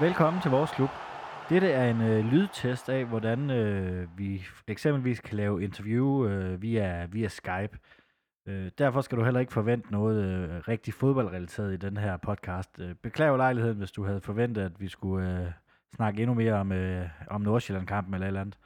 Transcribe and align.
Velkommen 0.00 0.42
til 0.42 0.50
vores 0.50 0.70
klub. 0.70 0.88
Dette 1.48 1.70
er 1.70 1.90
en 1.90 2.00
øh, 2.00 2.24
lydtest 2.24 2.88
af, 2.88 3.04
hvordan 3.04 3.50
øh, 3.50 4.18
vi 4.18 4.42
eksempelvis 4.66 5.20
kan 5.20 5.36
lave 5.36 5.64
interview 5.64 6.26
øh, 6.26 6.62
via, 6.62 7.06
via 7.06 7.28
Skype. 7.28 7.78
Øh, 8.46 8.70
derfor 8.78 9.00
skal 9.00 9.18
du 9.18 9.24
heller 9.24 9.40
ikke 9.40 9.52
forvente 9.52 9.92
noget 9.92 10.24
øh, 10.24 10.58
rigtig 10.68 10.94
fodboldrelateret 10.94 11.74
i 11.74 11.76
den 11.76 11.96
her 11.96 12.16
podcast. 12.16 12.80
Øh, 12.80 12.94
beklager 12.94 13.36
lejligheden, 13.36 13.78
hvis 13.78 13.92
du 13.92 14.04
havde 14.04 14.20
forventet, 14.20 14.62
at 14.62 14.80
vi 14.80 14.88
skulle 14.88 15.40
øh, 15.40 15.52
snakke 15.96 16.22
endnu 16.22 16.34
mere 16.34 16.54
om, 16.54 16.72
øh, 16.72 17.08
om 17.26 17.40
Nordsjælland-kampen 17.40 18.14
eller 18.14 18.26
et 18.26 18.28
eller 18.28 18.40
andet. 18.40 18.58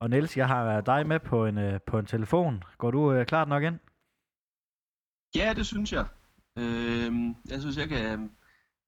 Og 0.00 0.10
Niels, 0.10 0.36
jeg 0.36 0.48
har 0.48 0.80
dig 0.80 1.06
med 1.06 1.20
på 1.20 1.46
en, 1.46 1.58
øh, 1.58 1.80
på 1.86 1.98
en 1.98 2.06
telefon. 2.06 2.62
Går 2.78 2.90
du 2.90 3.12
øh, 3.12 3.26
klart 3.26 3.48
nok 3.48 3.62
ind? 3.62 3.78
Ja, 5.36 5.52
det 5.56 5.66
synes 5.66 5.92
jeg. 5.92 6.06
Øh, 6.58 7.12
jeg 7.50 7.60
synes, 7.60 7.78
jeg 7.78 7.88
kan, 7.88 8.30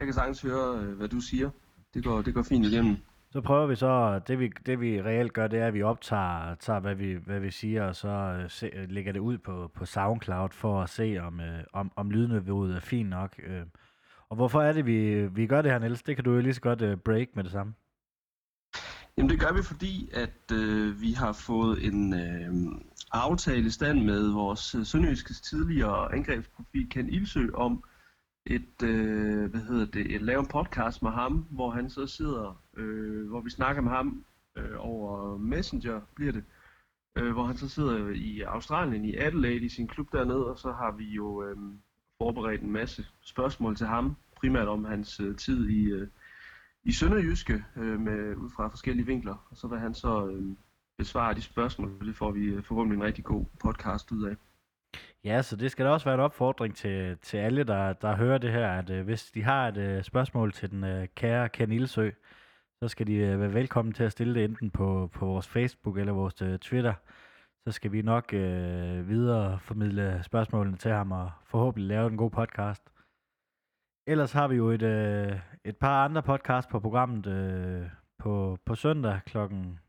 jeg 0.01 0.07
kan 0.07 0.15
sagtens 0.15 0.43
høre, 0.43 0.79
øh, 0.79 0.97
hvad 0.97 1.09
du 1.09 1.21
siger. 1.21 1.51
Det 1.95 2.05
går, 2.05 2.23
det 2.23 2.35
går 2.35 2.43
fint 2.43 2.67
igennem. 2.67 2.97
Så 3.31 3.41
prøver 3.41 3.67
vi 3.67 3.77
så, 3.77 4.21
det 4.29 4.39
vi, 4.39 4.53
det 4.67 4.81
vi 4.81 5.03
reelt 5.03 5.33
gør, 5.33 5.47
det 5.47 5.59
er, 5.59 5.67
at 5.67 5.75
vi 5.75 5.83
optager 5.83 6.55
tager, 6.55 6.81
hvad, 6.81 6.95
vi, 6.95 7.15
hvad 7.15 7.41
vi 7.41 7.51
siger, 7.51 7.85
og 7.85 7.97
så 7.97 8.09
øh, 8.09 8.51
se, 8.51 8.67
øh, 8.67 8.91
lægger 8.91 9.13
det 9.13 9.21
ud 9.21 9.39
på, 9.39 9.71
på 9.75 9.87
SoundCloud 9.87 10.51
for 10.53 10.83
at 10.83 10.91
se, 10.91 11.19
om, 11.21 11.41
øh, 11.41 11.65
om, 11.73 11.93
om 11.97 12.11
lydniveauet 12.11 12.77
er 12.77 12.81
fint 12.81 13.09
nok. 13.09 13.41
Øh. 13.47 13.63
Og 14.29 14.37
hvorfor 14.37 14.63
er 14.63 14.73
det, 14.73 14.87
vi, 14.87 15.27
vi 15.27 15.47
gør 15.47 15.63
det 15.63 15.71
her, 15.71 15.79
Niels? 15.79 16.03
Det 16.03 16.17
kan 16.17 16.25
du 16.25 16.33
jo 16.33 16.41
lige 16.41 16.55
så 16.55 16.61
godt 16.61 16.83
øh, 16.83 16.97
break 16.97 17.29
med 17.35 17.45
det 17.45 17.53
samme. 17.53 17.75
Jamen 19.17 19.31
det 19.31 19.41
gør 19.41 19.53
vi, 19.53 19.63
fordi 19.63 20.11
at 20.13 20.53
øh, 20.53 21.01
vi 21.01 21.13
har 21.13 21.33
fået 21.33 21.87
en 21.87 22.15
øh, 22.15 22.81
aftale 23.13 23.67
i 23.67 23.71
stand 23.71 24.05
med 24.05 24.29
vores 24.33 24.75
øh, 24.75 24.85
sønderjyske 24.85 25.35
tidligere 25.35 26.15
angrebsprofil 26.15 26.89
Ken 26.91 27.09
Ilsø 27.09 27.47
om 27.55 27.85
et, 28.47 28.83
øh, 28.83 29.51
hvad 29.51 29.61
hedder 29.61 29.87
det, 29.87 30.15
et, 30.15 30.23
lave 30.23 30.41
en 30.41 30.47
podcast 30.47 31.03
med 31.03 31.11
ham, 31.11 31.47
hvor 31.51 31.71
han 31.71 31.91
så 31.91 32.07
sidder, 32.07 32.63
øh, 32.77 33.29
hvor 33.29 33.41
vi 33.41 33.51
snakker 33.51 33.83
med 33.83 33.91
ham 33.91 34.25
øh, 34.57 34.75
over 34.79 35.39
Messenger, 35.39 36.01
bliver 36.15 36.33
det, 36.33 36.45
øh, 37.17 37.33
hvor 37.33 37.45
han 37.45 37.57
så 37.57 37.69
sidder 37.69 38.09
i 38.09 38.41
Australien, 38.41 39.05
i 39.05 39.17
Adelaide, 39.17 39.65
i 39.65 39.69
sin 39.69 39.89
klub 39.89 40.13
dernede, 40.13 40.47
og 40.51 40.59
så 40.59 40.73
har 40.73 40.91
vi 40.91 41.05
jo 41.05 41.45
øh, 41.45 41.57
forberedt 42.19 42.63
en 42.63 42.73
masse 42.73 43.07
spørgsmål 43.21 43.77
til 43.77 43.87
ham, 43.87 44.17
primært 44.37 44.69
om 44.69 44.85
hans 44.85 45.21
øh, 45.21 45.37
tid 45.37 45.69
i, 45.69 45.85
øh, 45.85 46.09
i 46.85 46.93
Sønderjyske, 46.93 47.65
øh, 47.77 48.01
med, 48.01 48.37
ud 48.37 48.51
fra 48.51 48.69
forskellige 48.69 49.07
vinkler, 49.07 49.47
og 49.51 49.57
så 49.57 49.69
vil 49.69 49.79
han 49.79 49.95
så 49.95 50.27
øh, 50.27 50.57
besvare 50.99 51.35
de 51.35 51.43
spørgsmål, 51.43 52.07
det 52.07 52.17
får 52.17 52.31
vi 52.31 52.45
øh, 52.45 52.63
forhåbentlig 52.63 52.97
en 52.97 53.05
rigtig 53.05 53.25
god 53.25 53.45
podcast 53.63 54.13
ud 54.13 54.25
af. 54.25 54.37
Ja, 55.25 55.43
så 55.43 55.57
det 55.57 55.71
skal 55.71 55.87
da 55.87 55.91
også 55.91 56.05
være 56.05 56.15
en 56.15 56.21
opfordring 56.21 56.77
til, 56.77 57.19
til 57.19 57.37
alle, 57.37 57.65
der, 57.65 57.93
der 57.93 58.17
hører 58.17 58.39
det 58.39 58.53
her, 58.53 58.69
at 58.69 58.91
øh, 58.91 59.05
hvis 59.05 59.31
de 59.31 59.43
har 59.43 59.69
et 59.69 59.77
øh, 59.77 60.03
spørgsmål 60.03 60.53
til 60.53 60.71
den 60.71 60.85
øh, 60.85 61.09
kære 61.15 61.49
Ken 61.49 61.73
Ilsø, 61.73 62.11
så 62.83 62.89
skal 62.89 63.07
de 63.07 63.15
øh, 63.15 63.41
være 63.41 63.55
velkommen 63.55 63.95
til 63.95 64.05
at 64.05 64.13
stille 64.13 64.35
det 64.35 64.45
enten 64.45 64.71
på, 64.71 65.11
på 65.13 65.27
vores 65.27 65.49
Facebook 65.49 65.99
eller 65.99 66.13
vores 66.13 66.43
øh, 66.43 66.59
Twitter. 66.59 66.95
Så 67.67 67.73
skal 67.73 67.93
vi 67.93 68.03
nok 68.03 68.33
øh, 68.33 69.09
videre 69.09 69.59
formidle 69.59 70.21
spørgsmålene 70.23 70.77
til 70.77 70.91
ham 70.91 71.13
og 71.13 71.31
forhåbentlig 71.45 71.89
lave 71.89 72.11
en 72.11 72.17
god 72.17 72.31
podcast. 72.31 72.93
Ellers 74.09 74.33
har 74.33 74.49
vi 74.49 74.57
jo 74.57 74.69
et, 74.69 74.83
øh, 74.83 75.41
et 75.65 75.77
par 75.77 76.05
andre 76.05 76.23
podcasts 76.23 76.71
på 76.71 76.81
programmet 76.81 77.27
øh, 77.27 77.91
på, 78.19 78.59
på 78.67 78.75
søndag 78.75 79.21
klokken... 79.27 79.81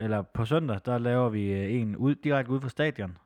Eller 0.00 0.22
på 0.22 0.44
søndag, 0.44 0.80
der 0.84 0.98
laver 0.98 1.28
vi 1.28 1.52
øh, 1.52 1.74
en 1.74 1.96
ud, 1.96 2.14
direkte 2.14 2.52
ud 2.52 2.60
fra 2.60 2.68
stadion, 2.68 3.18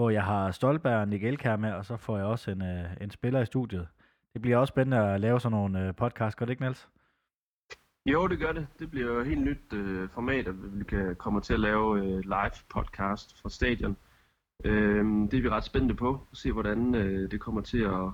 hvor 0.00 0.10
jeg 0.10 0.24
har 0.24 0.50
Stolberg 0.50 1.00
og 1.00 1.08
Nick 1.08 1.24
Elkær 1.24 1.56
med, 1.56 1.72
og 1.72 1.84
så 1.84 1.96
får 1.96 2.16
jeg 2.16 2.26
også 2.26 2.50
en, 2.50 2.62
øh, 2.62 2.84
en 3.00 3.10
spiller 3.10 3.40
i 3.40 3.46
studiet. 3.46 3.88
Det 4.32 4.42
bliver 4.42 4.56
også 4.56 4.70
spændende 4.70 4.98
at 4.98 5.20
lave 5.20 5.40
sådan 5.40 5.58
nogle 5.58 5.86
øh, 5.86 5.94
podcasts, 5.96 6.36
gør 6.36 6.46
det 6.46 6.50
ikke, 6.50 6.62
Niels? 6.62 6.88
Jo, 8.06 8.28
det 8.28 8.38
gør 8.38 8.52
det. 8.52 8.66
Det 8.78 8.90
bliver 8.90 9.12
jo 9.12 9.20
et 9.20 9.26
helt 9.26 9.42
nyt 9.42 9.72
øh, 9.72 10.08
format, 10.08 10.48
at 10.48 10.78
vi 10.78 10.84
kan 10.84 11.16
komme 11.16 11.40
til 11.40 11.54
at 11.54 11.60
lave 11.60 11.98
øh, 11.98 12.20
live 12.20 12.50
podcast 12.68 13.40
fra 13.42 13.48
stadion. 13.48 13.96
Øh, 14.64 15.04
det 15.30 15.34
er 15.34 15.42
vi 15.42 15.48
ret 15.48 15.64
spændte 15.64 15.94
på, 15.94 16.26
at 16.32 16.36
se 16.36 16.52
hvordan 16.52 16.94
øh, 16.94 17.30
det 17.30 17.40
kommer 17.40 17.60
til 17.60 17.82
at, 17.82 18.08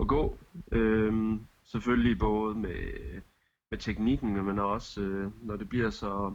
at 0.00 0.08
gå. 0.08 0.38
Øh, 0.72 1.38
selvfølgelig 1.64 2.18
både 2.18 2.54
med, 2.54 2.76
med 3.70 3.78
teknikken, 3.78 4.44
men 4.44 4.58
også 4.58 5.00
øh, 5.00 5.30
når 5.42 5.56
det 5.56 5.68
bliver 5.68 5.90
så, 5.90 6.34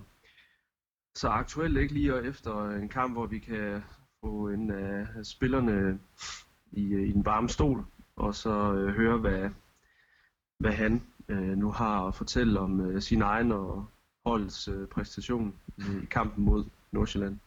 så 1.16 1.28
aktuelt, 1.28 1.78
ikke 1.78 1.94
lige 1.94 2.28
efter 2.28 2.70
en 2.70 2.90
kamp, 2.90 3.14
hvor 3.14 3.26
vi 3.26 3.40
kan 3.40 3.84
få 4.24 4.50
en 4.50 4.72
af 4.72 5.26
spillerne 5.26 6.00
i, 6.72 6.94
øh, 6.94 7.10
i 7.10 7.12
den 7.12 7.26
varme 7.26 7.50
stol, 7.50 7.86
og 8.16 8.36
så 8.36 8.74
øh, 8.74 8.96
høre, 8.96 9.18
hvad, 9.18 9.50
hvad 10.60 10.72
han 10.72 11.04
øh, 11.30 11.58
nu 11.58 11.72
har 11.72 12.08
at 12.08 12.16
fortælle 12.16 12.60
om 12.60 12.82
øh, 12.82 13.02
sin 13.02 13.22
egen 13.22 13.52
og 13.52 13.86
holdets 14.26 14.68
øh, 14.68 14.88
præstation 14.88 15.56
i 15.78 16.06
kampen 16.12 16.46
mod 16.46 16.66
Nordsjælland. 16.92 17.40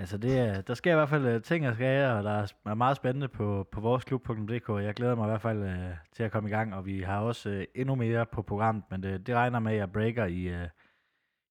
Altså 0.00 0.18
det, 0.18 0.66
der 0.66 0.74
sker 0.74 0.92
i 0.92 0.94
hvert 0.94 1.08
fald 1.08 1.26
øh, 1.26 1.42
ting 1.42 1.68
og 1.68 1.74
skal, 1.74 2.10
og 2.10 2.24
der 2.24 2.52
er 2.64 2.74
meget 2.74 2.96
spændende 2.96 3.28
på, 3.28 3.68
på 3.72 3.80
vores 3.80 4.04
klub.dk. 4.04 4.68
Jeg 4.68 4.94
glæder 4.94 5.14
mig 5.14 5.26
i 5.26 5.30
hvert 5.30 5.40
fald 5.40 5.62
øh, 5.62 5.94
til 6.12 6.22
at 6.22 6.32
komme 6.32 6.48
i 6.48 6.52
gang, 6.52 6.74
og 6.74 6.86
vi 6.86 7.00
har 7.00 7.20
også 7.20 7.50
øh, 7.50 7.64
endnu 7.74 7.94
mere 7.94 8.26
på 8.26 8.42
programmet, 8.42 8.84
men 8.90 9.02
det, 9.02 9.26
det 9.26 9.34
regner 9.34 9.58
med, 9.58 9.72
at 9.72 9.78
jeg 9.78 9.92
breaker 9.92 10.24
i, 10.24 10.42
øh, 10.42 10.68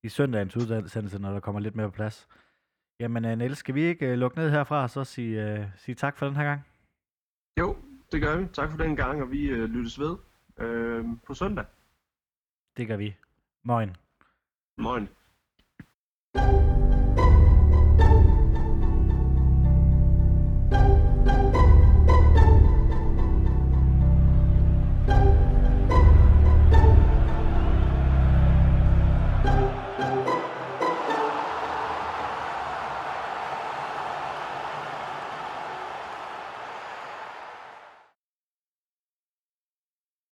i 0.03 0.09
søndagens 0.09 0.57
udsendelse, 0.57 1.19
når 1.19 1.31
der 1.31 1.39
kommer 1.39 1.61
lidt 1.61 1.75
mere 1.75 1.87
på 1.87 1.95
plads. 1.95 2.27
Jamen 2.99 3.25
uh, 3.25 3.31
Niels, 3.31 3.57
skal 3.57 3.75
vi 3.75 3.81
ikke 3.81 4.11
uh, 4.11 4.17
lukke 4.17 4.37
ned 4.37 4.49
herfra 4.49 4.83
og 4.83 4.89
så 4.89 5.03
sige, 5.03 5.59
uh, 5.59 5.65
sige 5.77 5.95
tak 5.95 6.17
for 6.17 6.25
den 6.25 6.35
her 6.35 6.43
gang? 6.43 6.61
Jo, 7.59 7.77
det 8.11 8.21
gør 8.21 8.37
vi. 8.37 8.47
Tak 8.53 8.71
for 8.71 8.77
den 8.77 8.95
gang, 8.95 9.21
og 9.21 9.31
vi 9.31 9.51
uh, 9.53 9.59
lyttes 9.69 9.99
ved 9.99 10.17
uh, 10.61 11.17
på 11.27 11.33
søndag. 11.33 11.65
Det 12.77 12.87
gør 12.87 12.97
vi. 12.97 13.15
Moin. 13.63 13.95
Moin. 14.77 15.09